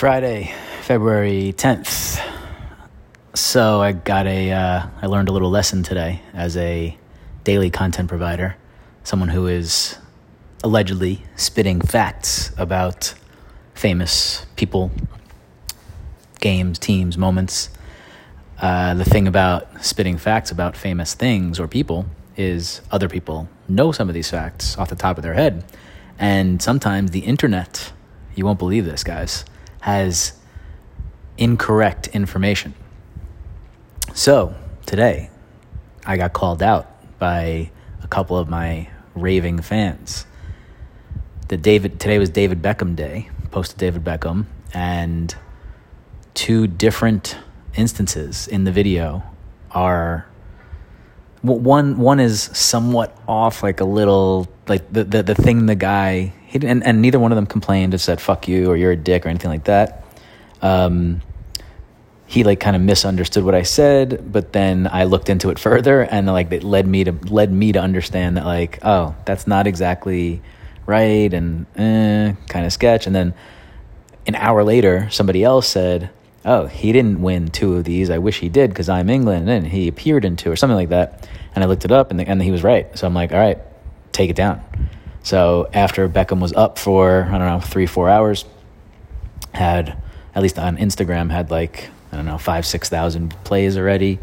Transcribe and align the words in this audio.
Friday, 0.00 0.50
February 0.80 1.52
10th. 1.54 2.26
So 3.34 3.82
I 3.82 3.92
got 3.92 4.26
a, 4.26 4.50
uh, 4.50 4.86
I 5.02 5.06
learned 5.06 5.28
a 5.28 5.32
little 5.32 5.50
lesson 5.50 5.82
today 5.82 6.22
as 6.32 6.56
a 6.56 6.96
daily 7.44 7.68
content 7.68 8.08
provider, 8.08 8.56
someone 9.04 9.28
who 9.28 9.46
is 9.46 9.98
allegedly 10.64 11.22
spitting 11.36 11.82
facts 11.82 12.50
about 12.56 13.12
famous 13.74 14.46
people, 14.56 14.90
games, 16.40 16.78
teams, 16.78 17.18
moments. 17.18 17.68
Uh, 18.58 18.94
the 18.94 19.04
thing 19.04 19.28
about 19.28 19.84
spitting 19.84 20.16
facts 20.16 20.50
about 20.50 20.78
famous 20.78 21.12
things 21.12 21.60
or 21.60 21.68
people 21.68 22.06
is 22.38 22.80
other 22.90 23.10
people 23.10 23.50
know 23.68 23.92
some 23.92 24.08
of 24.08 24.14
these 24.14 24.30
facts 24.30 24.78
off 24.78 24.88
the 24.88 24.96
top 24.96 25.18
of 25.18 25.22
their 25.22 25.34
head. 25.34 25.62
And 26.18 26.62
sometimes 26.62 27.10
the 27.10 27.20
internet, 27.20 27.92
you 28.34 28.46
won't 28.46 28.58
believe 28.58 28.86
this, 28.86 29.04
guys, 29.04 29.44
has 29.80 30.34
incorrect 31.38 32.08
information. 32.08 32.74
So 34.14 34.54
today, 34.86 35.30
I 36.04 36.16
got 36.16 36.32
called 36.32 36.62
out 36.62 37.18
by 37.18 37.70
a 38.02 38.08
couple 38.08 38.36
of 38.36 38.48
my 38.48 38.88
raving 39.14 39.62
fans. 39.62 40.26
The 41.48 41.56
David 41.56 41.98
today 41.98 42.18
was 42.18 42.30
David 42.30 42.62
Beckham 42.62 42.94
Day. 42.94 43.28
Posted 43.50 43.78
David 43.78 44.04
Beckham, 44.04 44.46
and 44.72 45.34
two 46.34 46.68
different 46.68 47.36
instances 47.74 48.46
in 48.46 48.62
the 48.62 48.70
video 48.70 49.24
are 49.72 50.26
one 51.42 51.98
one 51.98 52.20
is 52.20 52.42
somewhat 52.42 53.16
off, 53.26 53.62
like 53.62 53.80
a 53.80 53.84
little 53.84 54.46
like 54.68 54.92
the 54.92 55.04
the, 55.04 55.22
the 55.22 55.34
thing 55.34 55.66
the 55.66 55.74
guy 55.74 56.32
he 56.50 56.66
and, 56.66 56.84
and 56.84 57.00
neither 57.00 57.18
one 57.20 57.30
of 57.30 57.36
them 57.36 57.46
complained 57.46 57.94
or 57.94 57.98
said 57.98 58.20
fuck 58.20 58.48
you 58.48 58.68
or 58.68 58.76
you're 58.76 58.90
a 58.90 58.96
dick 58.96 59.24
or 59.24 59.28
anything 59.28 59.50
like 59.50 59.64
that. 59.64 60.04
Um, 60.60 61.22
he 62.26 62.42
like 62.44 62.58
kind 62.58 62.74
of 62.74 62.82
misunderstood 62.82 63.44
what 63.44 63.54
I 63.54 63.62
said, 63.62 64.32
but 64.32 64.52
then 64.52 64.88
I 64.90 65.04
looked 65.04 65.30
into 65.30 65.50
it 65.50 65.58
further 65.58 66.02
and 66.02 66.26
like 66.26 66.50
it 66.50 66.64
led 66.64 66.86
me 66.88 67.04
to 67.04 67.12
led 67.12 67.52
me 67.52 67.72
to 67.72 67.80
understand 67.80 68.36
that 68.36 68.44
like 68.44 68.80
oh 68.82 69.14
that's 69.24 69.46
not 69.46 69.66
exactly 69.68 70.42
right 70.86 71.32
and 71.32 71.66
eh, 71.76 72.34
kind 72.48 72.66
of 72.66 72.72
sketch. 72.72 73.06
And 73.06 73.14
then 73.14 73.32
an 74.26 74.34
hour 74.34 74.64
later, 74.64 75.08
somebody 75.10 75.44
else 75.44 75.68
said, 75.68 76.10
oh 76.44 76.66
he 76.66 76.90
didn't 76.90 77.22
win 77.22 77.48
two 77.48 77.76
of 77.76 77.84
these. 77.84 78.10
I 78.10 78.18
wish 78.18 78.40
he 78.40 78.48
did 78.48 78.70
because 78.70 78.88
I'm 78.88 79.08
England 79.08 79.48
and 79.48 79.68
he 79.68 79.86
appeared 79.86 80.24
in 80.24 80.34
two 80.34 80.50
or 80.50 80.56
something 80.56 80.76
like 80.76 80.88
that. 80.88 81.28
And 81.54 81.62
I 81.62 81.68
looked 81.68 81.84
it 81.84 81.92
up 81.92 82.10
and 82.10 82.18
the, 82.18 82.26
and 82.26 82.42
he 82.42 82.50
was 82.50 82.64
right. 82.64 82.98
So 82.98 83.06
I'm 83.06 83.14
like 83.14 83.32
all 83.32 83.38
right, 83.38 83.58
take 84.10 84.30
it 84.30 84.36
down. 84.36 84.62
So 85.22 85.68
after 85.72 86.08
Beckham 86.08 86.40
was 86.40 86.52
up 86.52 86.78
for 86.78 87.24
I 87.24 87.38
don't 87.38 87.46
know 87.46 87.60
three 87.60 87.86
four 87.86 88.08
hours, 88.08 88.44
had 89.52 90.00
at 90.34 90.42
least 90.42 90.58
on 90.58 90.76
Instagram 90.76 91.30
had 91.30 91.50
like 91.50 91.90
I 92.12 92.16
don't 92.16 92.26
know, 92.26 92.38
five, 92.38 92.66
6,000 92.66 93.34
plays 93.44 93.76
already, 93.76 94.18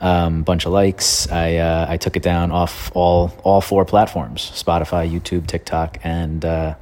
um, 0.00 0.42
bunch 0.42 0.66
of 0.66 0.72
likes. 0.72 1.30
I, 1.30 1.56
uh, 1.56 1.86
I 1.88 1.96
took 1.96 2.16
it 2.16 2.22
down 2.22 2.50
off 2.50 2.90
all, 2.94 3.32
all 3.44 3.60
four 3.60 3.84
platforms, 3.84 4.42
Spotify, 4.42 5.10
YouTube, 5.10 5.46
TikTok, 5.46 5.98
and, 6.02 6.44
uh, 6.44 6.74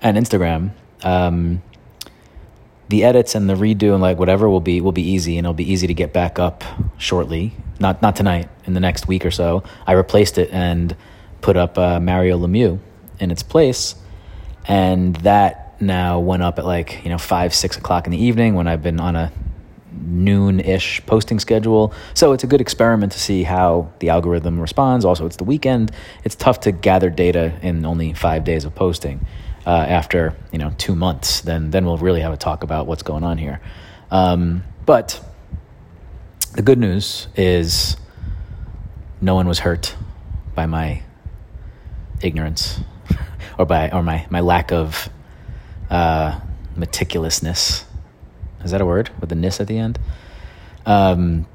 and 0.00 0.16
Instagram. 0.16 0.70
Um, 1.02 1.62
the 2.88 3.04
edits 3.04 3.34
and 3.34 3.48
the 3.48 3.54
redo 3.54 3.92
and 3.92 4.02
like 4.02 4.18
whatever 4.18 4.48
will 4.48 4.60
be, 4.60 4.80
will 4.80 4.92
be 4.92 5.02
easy 5.02 5.38
and 5.38 5.44
it'll 5.44 5.54
be 5.54 5.70
easy 5.70 5.86
to 5.86 5.94
get 5.94 6.12
back 6.12 6.38
up 6.38 6.64
shortly. 6.98 7.52
Not, 7.78 8.02
not 8.02 8.16
tonight, 8.16 8.48
in 8.64 8.74
the 8.74 8.80
next 8.80 9.06
week 9.08 9.24
or 9.24 9.30
so. 9.30 9.62
I 9.86 9.92
replaced 9.92 10.38
it 10.38 10.50
and 10.52 10.96
put 11.40 11.56
up, 11.56 11.78
uh, 11.78 12.00
Mario 12.00 12.38
Lemieux 12.38 12.78
in 13.18 13.30
its 13.30 13.42
place. 13.42 13.94
And 14.66 15.16
that 15.16 15.80
now 15.80 16.20
went 16.20 16.42
up 16.42 16.58
at 16.58 16.64
like, 16.64 17.02
you 17.04 17.10
know, 17.10 17.18
five, 17.18 17.54
six 17.54 17.76
o'clock 17.76 18.06
in 18.06 18.12
the 18.12 18.22
evening 18.22 18.54
when 18.54 18.66
I've 18.66 18.82
been 18.82 19.00
on 19.00 19.16
a 19.16 19.32
noon 19.92 20.60
ish 20.60 21.04
posting 21.06 21.38
schedule. 21.38 21.92
So 22.14 22.32
it's 22.32 22.44
a 22.44 22.46
good 22.46 22.60
experiment 22.60 23.12
to 23.12 23.18
see 23.18 23.42
how 23.42 23.92
the 23.98 24.10
algorithm 24.10 24.60
responds. 24.60 25.04
Also, 25.04 25.26
it's 25.26 25.36
the 25.36 25.44
weekend. 25.44 25.92
It's 26.24 26.34
tough 26.34 26.60
to 26.60 26.72
gather 26.72 27.10
data 27.10 27.52
in 27.62 27.84
only 27.84 28.12
five 28.12 28.44
days 28.44 28.64
of 28.64 28.74
posting. 28.74 29.26
Uh, 29.66 29.70
after 29.70 30.34
you 30.52 30.58
know 30.58 30.72
two 30.78 30.96
months, 30.96 31.42
then 31.42 31.70
then 31.70 31.84
we'll 31.84 31.98
really 31.98 32.22
have 32.22 32.32
a 32.32 32.36
talk 32.36 32.62
about 32.62 32.86
what's 32.86 33.02
going 33.02 33.22
on 33.22 33.36
here. 33.36 33.60
Um, 34.10 34.64
but 34.86 35.22
the 36.54 36.62
good 36.62 36.78
news 36.78 37.28
is 37.36 37.96
no 39.20 39.34
one 39.34 39.46
was 39.46 39.58
hurt 39.58 39.94
by 40.54 40.64
my 40.64 41.02
ignorance 42.22 42.80
or 43.58 43.66
by 43.66 43.90
or 43.90 44.02
my 44.02 44.26
my 44.30 44.40
lack 44.40 44.72
of 44.72 45.08
uh, 45.90 46.40
meticulousness 46.76 47.84
is 48.64 48.72
that 48.72 48.80
a 48.80 48.86
word 48.86 49.10
with 49.20 49.28
the 49.28 49.34
nis 49.34 49.60
at 49.60 49.66
the 49.66 49.78
end? 49.78 49.98
Um, 50.84 51.46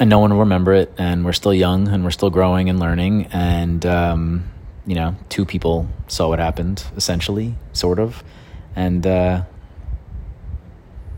and 0.00 0.10
no 0.10 0.18
one 0.18 0.32
will 0.32 0.40
remember 0.40 0.72
it. 0.72 0.92
And 0.98 1.24
we're 1.24 1.32
still 1.32 1.54
young 1.54 1.88
and 1.88 2.04
we're 2.04 2.10
still 2.10 2.30
growing 2.30 2.68
and 2.68 2.80
learning. 2.80 3.26
And, 3.32 3.84
um, 3.86 4.50
you 4.86 4.94
know, 4.94 5.16
two 5.28 5.44
people 5.44 5.88
saw 6.08 6.28
what 6.28 6.38
happened, 6.38 6.84
essentially, 6.96 7.54
sort 7.72 7.98
of. 7.98 8.24
And 8.74 9.06
uh, 9.06 9.42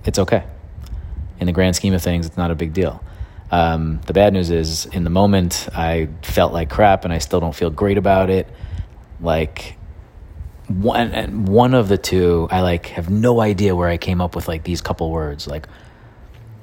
it's 0.04 0.18
okay. 0.18 0.44
In 1.40 1.46
the 1.46 1.52
grand 1.52 1.76
scheme 1.76 1.94
of 1.94 2.02
things, 2.02 2.26
it's 2.26 2.36
not 2.36 2.50
a 2.50 2.54
big 2.54 2.72
deal. 2.72 3.02
Um, 3.50 4.00
the 4.06 4.12
bad 4.12 4.32
news 4.32 4.50
is, 4.50 4.86
in 4.86 5.04
the 5.04 5.10
moment, 5.10 5.68
I 5.74 6.08
felt 6.22 6.52
like 6.52 6.70
crap 6.70 7.04
and 7.04 7.12
I 7.12 7.18
still 7.18 7.40
don't 7.40 7.54
feel 7.54 7.70
great 7.70 7.98
about 7.98 8.28
it. 8.28 8.48
Like, 9.20 9.76
one 10.68 11.12
and 11.12 11.46
one 11.46 11.74
of 11.74 11.88
the 11.88 11.98
two 11.98 12.48
i 12.50 12.62
like 12.62 12.86
have 12.86 13.10
no 13.10 13.40
idea 13.40 13.76
where 13.76 13.88
i 13.88 13.98
came 13.98 14.20
up 14.20 14.34
with 14.34 14.48
like 14.48 14.64
these 14.64 14.80
couple 14.80 15.10
words. 15.10 15.46
Like 15.46 15.66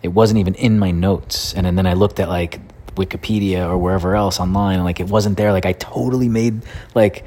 it 0.01 0.07
wasn't 0.07 0.39
even 0.39 0.55
in 0.55 0.79
my 0.79 0.91
notes. 0.91 1.53
And, 1.53 1.67
and 1.67 1.77
then 1.77 1.85
i 1.85 1.93
looked 1.93 2.19
at 2.19 2.27
like 2.27 2.59
wikipedia 2.95 3.67
or 3.67 3.77
wherever 3.77 4.15
else 4.15 4.39
online 4.39 4.75
and 4.75 4.83
like 4.83 4.99
it 4.99 5.07
wasn't 5.07 5.37
there. 5.37 5.51
Like 5.51 5.65
i 5.65 5.73
totally 5.73 6.29
made 6.29 6.63
like 6.95 7.25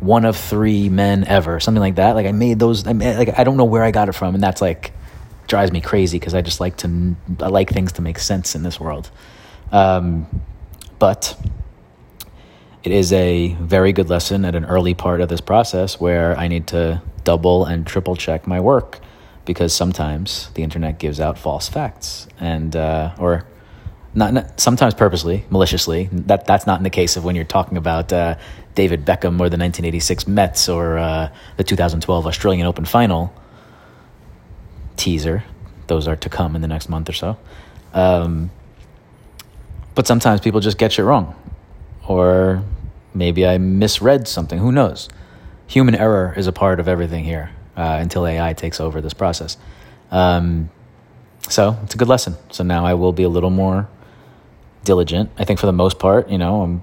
one 0.00 0.24
of 0.24 0.36
three 0.36 0.88
men 0.88 1.24
ever 1.24 1.60
something 1.60 1.80
like 1.80 1.96
that. 1.96 2.16
Like 2.16 2.26
i 2.26 2.32
made 2.32 2.58
those 2.58 2.86
i 2.86 2.92
made, 2.92 3.16
like 3.16 3.38
i 3.38 3.44
don't 3.44 3.56
know 3.56 3.64
where 3.64 3.84
i 3.84 3.92
got 3.92 4.08
it 4.08 4.12
from 4.12 4.34
and 4.34 4.42
that's 4.42 4.60
like 4.60 4.92
drives 5.46 5.70
me 5.70 5.80
crazy 5.80 6.18
because 6.18 6.34
i 6.34 6.42
just 6.42 6.58
like 6.58 6.76
to 6.78 7.14
i 7.38 7.46
like 7.46 7.70
things 7.70 7.92
to 7.92 8.02
make 8.02 8.18
sense 8.18 8.54
in 8.54 8.62
this 8.64 8.80
world. 8.80 9.10
Um, 9.70 10.26
but 10.98 11.36
it 12.86 12.92
is 12.92 13.12
a 13.12 13.48
very 13.54 13.92
good 13.92 14.08
lesson 14.08 14.44
at 14.44 14.54
an 14.54 14.64
early 14.64 14.94
part 14.94 15.20
of 15.20 15.28
this 15.28 15.40
process 15.40 15.98
where 16.00 16.38
I 16.38 16.46
need 16.46 16.68
to 16.68 17.02
double 17.24 17.64
and 17.64 17.84
triple 17.84 18.14
check 18.14 18.46
my 18.46 18.60
work 18.60 19.00
because 19.44 19.74
sometimes 19.74 20.50
the 20.54 20.62
internet 20.62 21.00
gives 21.00 21.18
out 21.18 21.36
false 21.36 21.68
facts 21.68 22.28
and 22.38 22.76
uh, 22.76 23.12
or 23.18 23.44
not, 24.14 24.32
not, 24.34 24.60
sometimes 24.60 24.94
purposely 24.94 25.44
maliciously. 25.50 26.08
That 26.12 26.46
that's 26.46 26.64
not 26.64 26.78
in 26.78 26.84
the 26.84 26.90
case 26.90 27.16
of 27.16 27.24
when 27.24 27.34
you're 27.34 27.44
talking 27.44 27.76
about 27.76 28.12
uh, 28.12 28.36
David 28.76 29.04
Beckham 29.04 29.34
or 29.40 29.50
the 29.50 29.58
1986 29.58 30.28
Mets 30.28 30.68
or 30.68 30.96
uh, 30.96 31.32
the 31.56 31.64
2012 31.64 32.24
Australian 32.24 32.68
Open 32.68 32.84
final 32.84 33.34
teaser. 34.96 35.42
Those 35.88 36.06
are 36.06 36.14
to 36.14 36.28
come 36.28 36.54
in 36.54 36.62
the 36.62 36.68
next 36.68 36.88
month 36.88 37.08
or 37.08 37.14
so. 37.14 37.36
Um, 37.92 38.52
but 39.96 40.06
sometimes 40.06 40.40
people 40.40 40.60
just 40.60 40.78
get 40.78 40.92
shit 40.92 41.04
wrong 41.04 41.34
or 42.06 42.62
Maybe 43.16 43.46
I 43.46 43.56
misread 43.56 44.28
something. 44.28 44.58
Who 44.58 44.70
knows? 44.70 45.08
Human 45.68 45.94
error 45.94 46.34
is 46.36 46.46
a 46.46 46.52
part 46.52 46.78
of 46.80 46.86
everything 46.86 47.24
here 47.24 47.50
uh, 47.76 47.98
until 48.00 48.26
AI 48.26 48.52
takes 48.52 48.78
over 48.78 49.00
this 49.00 49.14
process. 49.14 49.56
Um, 50.10 50.70
so 51.48 51.78
it's 51.82 51.94
a 51.94 51.98
good 51.98 52.08
lesson. 52.08 52.36
So 52.50 52.62
now 52.62 52.84
I 52.84 52.92
will 52.94 53.12
be 53.12 53.22
a 53.22 53.28
little 53.28 53.50
more 53.50 53.88
diligent. 54.84 55.30
I 55.38 55.44
think 55.44 55.58
for 55.58 55.66
the 55.66 55.72
most 55.72 55.98
part, 55.98 56.28
you 56.28 56.36
know, 56.36 56.60
I'm 56.60 56.82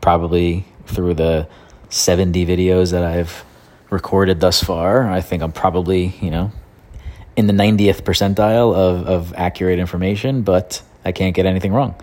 probably 0.00 0.64
through 0.86 1.14
the 1.14 1.48
70 1.90 2.44
videos 2.44 2.90
that 2.90 3.04
I've 3.04 3.44
recorded 3.88 4.40
thus 4.40 4.62
far. 4.64 5.08
I 5.08 5.20
think 5.20 5.44
I'm 5.44 5.52
probably, 5.52 6.06
you 6.20 6.30
know, 6.30 6.50
in 7.36 7.46
the 7.46 7.52
90th 7.52 8.02
percentile 8.02 8.74
of, 8.74 9.06
of 9.06 9.34
accurate 9.34 9.78
information, 9.78 10.42
but 10.42 10.82
I 11.04 11.12
can't 11.12 11.36
get 11.36 11.46
anything 11.46 11.72
wrong 11.72 11.94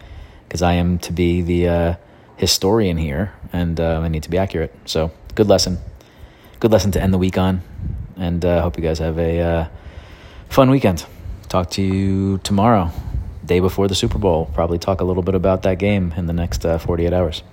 because 0.47 0.61
I 0.61 0.73
am 0.73 0.97
to 0.99 1.11
be 1.11 1.41
the 1.41 1.67
uh, 1.67 1.95
historian 2.39 2.97
here, 2.97 3.33
and 3.51 3.79
uh, 3.79 3.99
I 3.99 4.07
need 4.07 4.23
to 4.23 4.29
be 4.29 4.37
accurate. 4.37 4.73
So, 4.85 5.11
good 5.35 5.47
lesson. 5.47 5.77
Good 6.59 6.71
lesson 6.71 6.91
to 6.91 7.01
end 7.01 7.13
the 7.13 7.17
week 7.17 7.37
on, 7.37 7.61
and 8.17 8.43
I 8.43 8.57
uh, 8.57 8.61
hope 8.61 8.77
you 8.77 8.83
guys 8.83 8.99
have 8.99 9.19
a 9.19 9.39
uh, 9.39 9.67
fun 10.49 10.69
weekend. 10.69 11.05
Talk 11.49 11.69
to 11.71 11.81
you 11.81 12.39
tomorrow, 12.39 12.91
day 13.45 13.59
before 13.59 13.87
the 13.87 13.95
Super 13.95 14.17
Bowl. 14.17 14.49
Probably 14.53 14.79
talk 14.79 15.01
a 15.01 15.03
little 15.03 15.23
bit 15.23 15.35
about 15.35 15.63
that 15.63 15.79
game 15.79 16.13
in 16.15 16.27
the 16.27 16.33
next 16.33 16.65
uh, 16.65 16.77
48 16.77 17.13
hours. 17.13 17.43